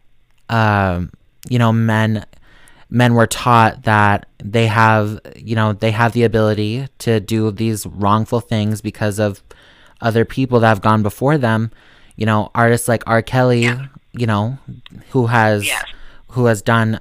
[0.48, 1.10] um,
[1.48, 2.24] you know, men
[2.90, 7.86] men were taught that they have, you know, they have the ability to do these
[7.86, 9.42] wrongful things because of
[10.00, 11.70] other people that have gone before them.
[12.16, 13.20] You know, artists like R.
[13.22, 13.86] Kelly, Yeah.
[14.12, 14.56] you know,
[15.10, 15.84] who has Yes.
[16.28, 16.98] who has done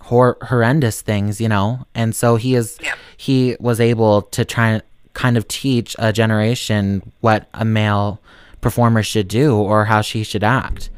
[0.00, 2.94] hor- horrendous things, you know, and so he is Yeah.
[3.16, 4.82] he was able to try and
[5.12, 8.20] kind of teach a generation what a male
[8.60, 10.88] performer should do or how she should act.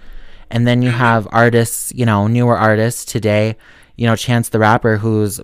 [0.51, 3.57] And then you have artists, you know, newer artists today,
[3.97, 5.41] you know, Chance the Rapper, who's,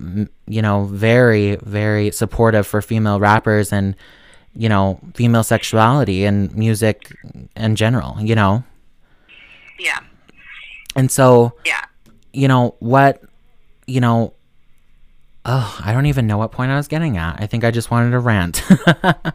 [0.46, 3.94] you know, very, very supportive for female rappers and,
[4.56, 7.12] you know, female sexuality and music
[7.56, 8.64] in general, you know?
[9.78, 9.98] Yeah.
[10.96, 11.84] And so, Yeah.
[12.32, 13.20] you know, what,
[13.86, 14.32] you know,
[15.44, 17.42] oh, I don't even know what point I was getting at.
[17.42, 18.62] I think I just wanted to rant.
[18.86, 19.32] I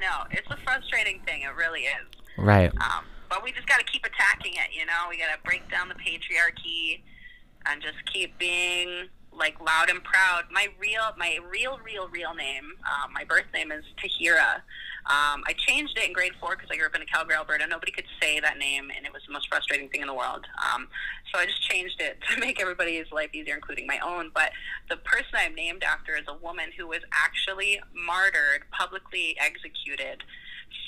[0.00, 0.24] know.
[0.30, 1.42] It's a frustrating thing.
[1.42, 2.06] It really is.
[2.38, 2.70] right.
[2.80, 3.04] Um, but
[3.44, 5.06] we just got to keep attacking it, you know?
[5.10, 7.02] We got to break down the patriarchy
[7.66, 10.44] and just keep being like loud and proud.
[10.50, 14.62] My real, my real, real, real name, um, my birth name is Tahira.
[15.06, 17.66] Um, I changed it in grade four because I grew up in Calgary, Alberta.
[17.66, 20.46] Nobody could say that name, and it was the most frustrating thing in the world.
[20.72, 20.88] Um,
[21.32, 24.30] so I just changed it to make everybody's life easier, including my own.
[24.32, 24.52] But
[24.88, 30.22] the person I'm named after is a woman who was actually martyred, publicly executed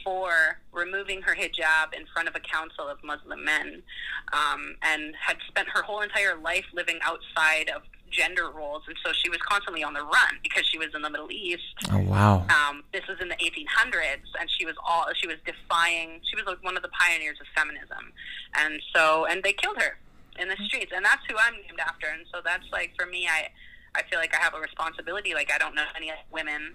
[0.04, 3.82] for removing her hijab in front of a council of Muslim men,
[4.32, 9.12] um, and had spent her whole entire life living outside of gender roles, and so
[9.12, 11.74] she was constantly on the run because she was in the Middle East.
[11.90, 12.46] Oh wow.
[12.48, 16.20] Um, this was in the 1800s, and she was all she was defying.
[16.24, 18.12] She was like one of the pioneers of feminism,
[18.54, 19.98] and so and they killed her
[20.38, 22.06] in the streets, and that's who I'm named after.
[22.08, 23.48] And so that's like for me, I
[23.94, 25.34] I feel like I have a responsibility.
[25.34, 26.74] Like I don't know any women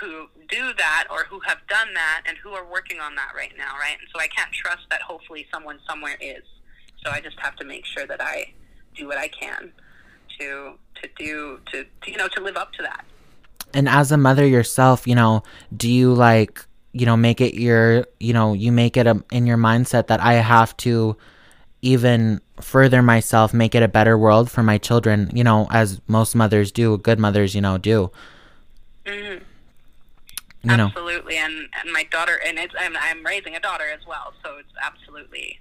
[0.00, 3.52] who do that or who have done that and who are working on that right
[3.56, 3.96] now, right?
[3.98, 6.42] And so I can't trust that hopefully someone somewhere is.
[7.04, 8.52] So I just have to make sure that I
[8.96, 9.72] do what I can
[10.38, 13.04] to to do to, to you know to live up to that.
[13.72, 15.42] And as a mother yourself, you know,
[15.76, 19.46] do you like you know make it your you know you make it a, in
[19.46, 21.16] your mindset that I have to
[21.82, 26.34] even further myself, make it a better world for my children, you know, as most
[26.34, 28.10] mothers do, good mothers, you know, do.
[29.04, 29.44] Mm-hmm.
[30.64, 30.86] You know.
[30.86, 34.56] absolutely, and and my daughter, and it's and I'm raising a daughter as well, so
[34.56, 35.60] it's absolutely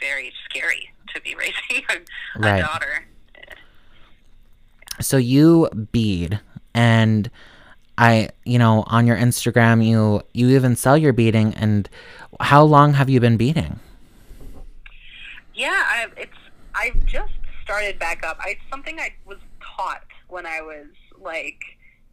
[0.00, 3.06] very scary to be raising a, a daughter.
[5.00, 6.40] So you bead
[6.72, 7.30] and
[7.96, 11.88] I, you know, on your Instagram you you even sell your beading and
[12.40, 13.78] how long have you been beading?
[15.54, 16.36] Yeah, I, it's
[16.74, 17.32] I've just
[17.62, 18.38] started back up.
[18.40, 20.86] I it's something I was taught when I was
[21.20, 21.60] like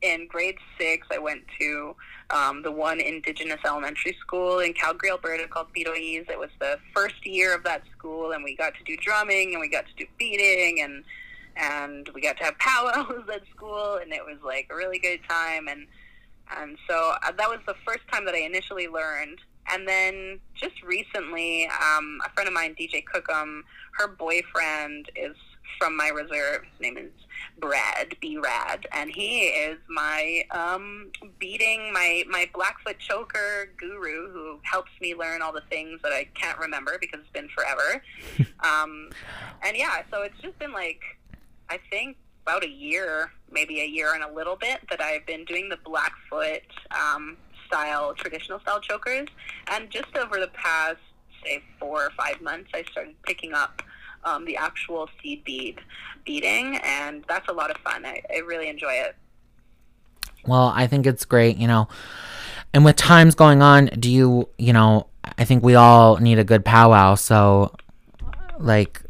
[0.02, 1.08] in grade six.
[1.12, 1.96] I went to
[2.30, 6.30] um, the one Indigenous elementary school in Calgary, Alberta, called Piitoayis.
[6.30, 9.62] It was the first year of that school, and we got to do drumming and
[9.62, 11.04] we got to do beading and
[11.58, 15.20] and we got to have powwows at school, and it was like a really good
[15.30, 15.68] time.
[15.68, 15.88] And
[16.58, 19.40] and so uh, that was the first time that I initially learned.
[19.72, 25.36] And then just recently, um, a friend of mine, DJ Cookham, her boyfriend is
[25.80, 26.64] from my reserve.
[26.64, 27.12] His name is
[27.60, 34.60] Brad, B Rad, and he is my um, beating my my Blackfoot choker guru who
[34.64, 38.04] helps me learn all the things that I can't remember because it's been forever.
[38.60, 39.10] um,
[39.64, 41.02] and yeah, so it's just been like
[41.70, 45.46] I think about a year, maybe a year and a little bit that I've been
[45.46, 49.28] doing the Blackfoot um, style, traditional style chokers,
[49.68, 50.98] and just over the past
[51.44, 53.82] say four or five months, I started picking up
[54.24, 55.80] um, the actual seed bead
[56.26, 58.06] beading, and that's a lot of fun.
[58.06, 59.16] I, I really enjoy it.
[60.46, 61.88] Well, I think it's great, you know.
[62.74, 65.08] And with times going on, do you, you know,
[65.38, 67.76] I think we all need a good powwow, so
[68.58, 69.02] like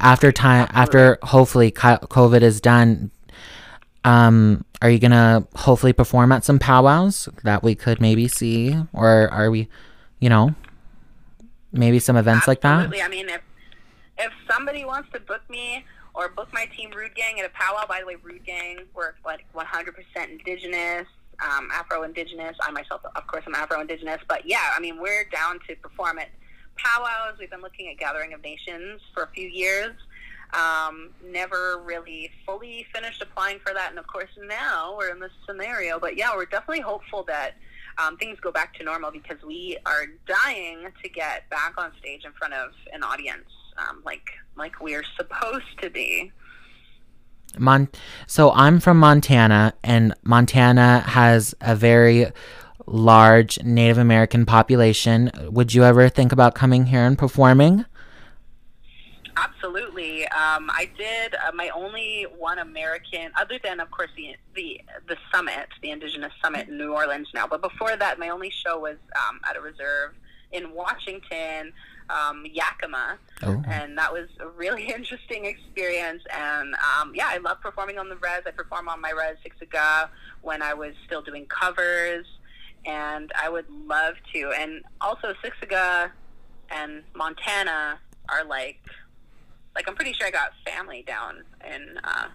[0.00, 3.10] after time after hopefully COVID is done,
[4.04, 9.28] um are you to hopefully perform at some powwows that we could maybe see or
[9.30, 9.68] are we,
[10.20, 10.54] you know,
[11.72, 12.84] maybe some events like that?
[12.84, 13.02] Absolutely.
[13.02, 13.40] I mean, if
[14.18, 17.86] if somebody wants to book me or book my team Rude Gang at a powwow,
[17.86, 19.94] by the way, Rude Gang, we're like 100%
[20.28, 21.06] indigenous,
[21.42, 22.56] um, Afro Indigenous.
[22.60, 24.20] I myself, of course, I'm Afro Indigenous.
[24.28, 26.28] But yeah, I mean, we're down to perform at
[26.76, 27.38] powwows.
[27.38, 29.94] We've been looking at Gathering of Nations for a few years.
[30.54, 33.90] Um, never really fully finished applying for that.
[33.90, 36.00] And of course, now we're in this scenario.
[36.00, 37.52] But yeah, we're definitely hopeful that
[37.98, 42.24] um, things go back to normal because we are dying to get back on stage
[42.24, 43.44] in front of an audience
[43.78, 46.32] um, like like we're supposed to be.
[47.56, 47.88] Mon-
[48.26, 52.26] so I'm from Montana, and Montana has a very
[52.86, 55.30] large Native American population.
[55.50, 57.84] Would you ever think about coming here and performing?
[59.36, 60.24] Absolutely.
[60.28, 65.16] Um, I did uh, my only one American, other than of course the the the
[65.32, 67.46] summit, the Indigenous Summit in New Orleans now.
[67.46, 70.14] But before that, my only show was um, at a reserve
[70.52, 71.72] in Washington,
[72.10, 73.62] um, Yakima, Oh.
[73.68, 76.22] and that was a really interesting experience.
[76.34, 78.42] And um, yeah, I love performing on the res.
[78.46, 80.08] I perform on my res Siksika
[80.42, 82.26] when I was still doing covers,
[82.86, 84.52] and I would love to.
[84.58, 86.10] And also Siksika
[86.70, 87.98] and Montana
[88.30, 88.80] are like
[89.74, 92.28] like I'm pretty sure I got family down in uh,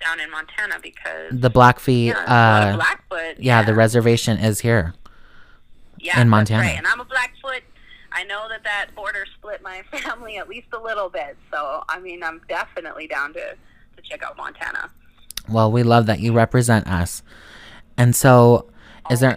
[0.00, 3.42] down in Montana because The Blackfeet, yeah, a lot of uh, Blackfoot.
[3.42, 4.94] yeah, the reservation is here.
[6.04, 6.62] Yeah, in that's Montana.
[6.62, 6.76] right.
[6.78, 7.62] And I'm a Blackfoot.
[8.12, 11.36] I know that that border split my family at least a little bit.
[11.50, 13.40] So I mean, I'm definitely down to
[13.96, 14.90] to check out Montana.
[15.48, 17.22] Well, we love that you represent us.
[17.96, 18.66] And so,
[19.10, 19.36] is there,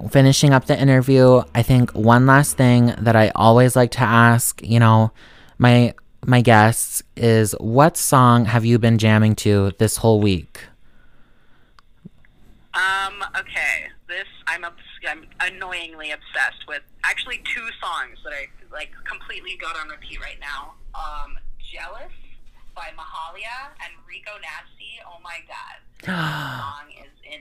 [0.00, 0.12] Always.
[0.12, 4.60] finishing up the interview, I think one last thing that I always like to ask,
[4.62, 5.12] you know,
[5.58, 5.94] my
[6.26, 10.60] my guests is what song have you been jamming to this whole week?
[12.74, 13.22] Um.
[13.38, 13.88] Okay.
[14.08, 16.82] This I'm obs- I'm annoyingly obsessed with.
[17.04, 20.74] Actually, two songs that I like completely got on repeat right now.
[20.94, 22.12] Um, "Jealous"
[22.74, 25.00] by Mahalia and Rico Nasty.
[25.06, 27.40] Oh my god, this song is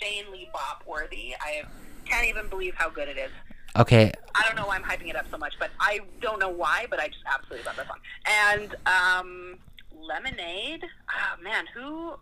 [0.00, 1.34] insanely bop worthy.
[1.40, 1.62] I
[2.04, 3.30] can't even believe how good it is.
[3.76, 6.50] Okay, I don't know why I'm hyping it up so much, but I don't know
[6.50, 7.98] why, but I just absolutely love that song.
[8.26, 9.58] And um,
[9.90, 10.84] Lemonade.
[10.84, 12.14] Oh man, who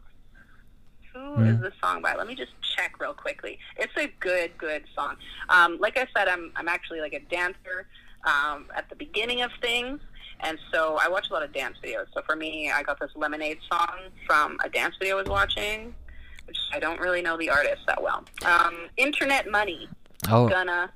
[1.13, 1.63] who is Hmm.
[1.63, 2.15] the song by?
[2.15, 3.59] Let me just check real quickly.
[3.77, 5.17] It's a good, good song.
[5.49, 7.87] Um, like I said, I'm I'm actually like a dancer
[8.25, 10.01] um, at the beginning of things,
[10.41, 12.07] and so I watch a lot of dance videos.
[12.15, 13.97] So for me, I got this Lemonade song
[14.27, 15.95] from a dance video I was watching,
[16.47, 18.25] which I don't really know the artist that well.
[18.45, 19.89] Um, Internet Money,
[20.31, 20.93] Oh, Gunna,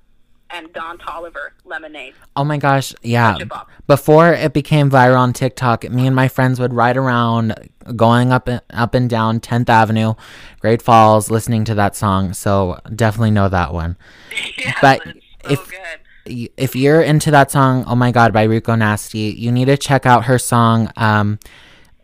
[0.51, 2.15] and Don Toliver, Lemonade.
[2.37, 3.33] oh my gosh, yeah.
[3.33, 3.71] Bunch of bop.
[3.87, 7.55] Before it became viral on TikTok, me and my friends would ride around,
[7.97, 10.15] going up and up and down 10th Avenue,
[10.61, 12.33] Great Falls, listening to that song.
[12.35, 13.97] So definitely know that one.
[14.59, 15.13] yeah, But so
[15.51, 16.51] if- good.
[16.57, 20.07] if you're into that song, oh my god, by Rico Nasty, you need to check
[20.07, 21.39] out her song, um,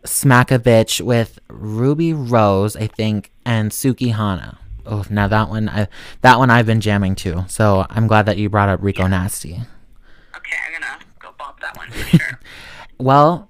[0.03, 4.57] Smack a Bitch with Ruby Rose, I think, and Sukihana.
[4.85, 5.87] Oh, now that one, I,
[6.21, 7.45] that one I've been jamming to.
[7.47, 9.59] So I'm glad that you brought up Rico Nasty.
[10.35, 12.39] Okay, I'm gonna go bop that one for sure.
[12.97, 13.49] Well,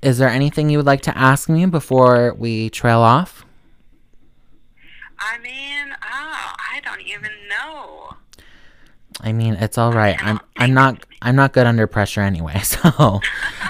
[0.00, 3.44] is there anything you would like to ask me before we trail off?
[5.18, 8.14] I mean, oh, I don't even know.
[9.20, 10.16] I mean, it's all right.
[10.22, 13.20] I'm I'm not I'm not good under pressure anyway, so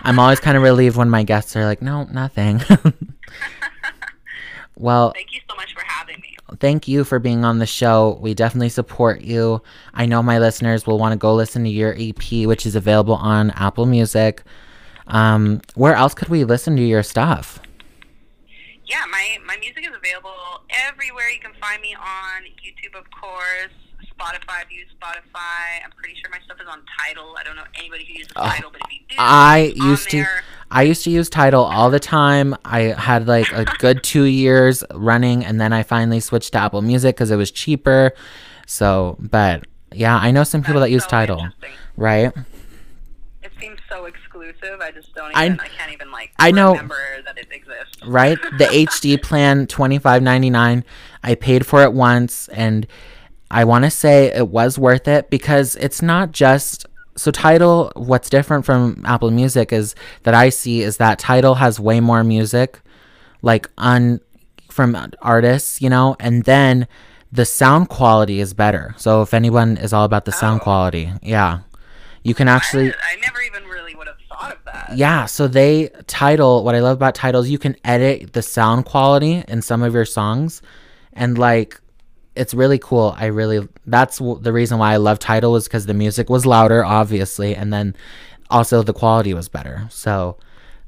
[0.03, 2.61] I'm always kind of relieved when my guests are like, "No, nothing."
[4.77, 6.36] well, Thank you so much for having me.
[6.61, 8.19] Thank you for being on the show.
[8.21, 9.63] We definitely support you.
[9.95, 13.15] I know my listeners will want to go listen to your EP, which is available
[13.15, 14.43] on Apple Music.
[15.09, 17.61] Um, where else could we listen to your stuff?
[18.87, 20.31] Yeah, my, my music is available
[20.89, 21.29] everywhere.
[21.31, 23.73] You can find me on YouTube, of course.
[24.19, 25.85] Spotify, if you use Spotify.
[25.85, 27.37] I'm pretty sure my stuff is on Tidal.
[27.39, 30.43] I don't know anybody who uses Tidal, but if you do, I used to there.
[30.71, 32.55] I used to use Tidal all the time.
[32.65, 36.83] I had like a good 2 years running and then I finally switched to Apple
[36.83, 38.13] Music cuz it was cheaper.
[38.67, 39.65] So, but
[39.95, 41.49] yeah, I know some people that use so Tidal,
[41.97, 42.33] right?
[43.43, 44.81] It seems so exclusive.
[44.81, 45.61] I just don't I- even.
[45.61, 46.33] I, can't even like.
[46.39, 48.05] I know- that it exists.
[48.05, 48.39] right?
[48.59, 50.85] The HD plan, twenty five ninety nine.
[51.23, 52.87] I paid for it once, and
[53.51, 56.87] I want to say it was worth it because it's not just
[57.17, 57.93] so Tidal.
[57.97, 62.23] What's different from Apple Music is that I see is that Tidal has way more
[62.23, 62.81] music,
[63.43, 64.21] like on
[64.71, 66.87] from artists, you know, and then
[67.33, 68.95] the sound quality is better.
[68.99, 70.65] So if anyone is all about the sound Oh.
[70.65, 71.61] quality, yeah,
[72.23, 72.91] you can actually.
[72.91, 74.97] I, I never even really would have thought of that.
[74.97, 79.43] Yeah, so they Tidal what I love about Tidal's, you can edit the sound quality
[79.49, 80.63] in some of your songs
[81.13, 81.81] and like
[82.37, 83.15] it's really cool.
[83.19, 86.45] I really that's w- the reason why I love Tidal was cuz the music was
[86.47, 87.95] louder obviously and then
[88.51, 89.87] also the quality was better.
[89.91, 90.37] So,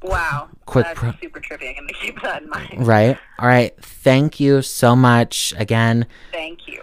[0.02, 0.48] Wow.
[0.66, 1.70] Quick That's pro- super trippy.
[1.70, 2.86] I'm gonna keep that in mind.
[2.86, 3.18] right?
[3.40, 3.74] All right.
[3.82, 6.06] Thank you so much again.
[6.32, 6.82] Thank you.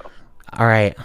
[0.51, 0.97] All right.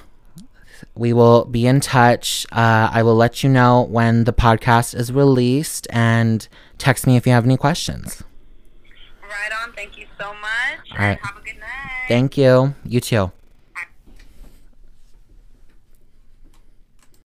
[0.96, 2.46] We will be in touch.
[2.50, 6.46] Uh, I will let you know when the podcast is released and
[6.78, 8.24] text me if you have any questions.
[9.22, 9.72] Right on.
[9.74, 10.90] Thank you so much.
[10.92, 11.18] All right.
[11.22, 12.08] Have a good night.
[12.08, 12.74] Thank you.
[12.84, 13.30] You too.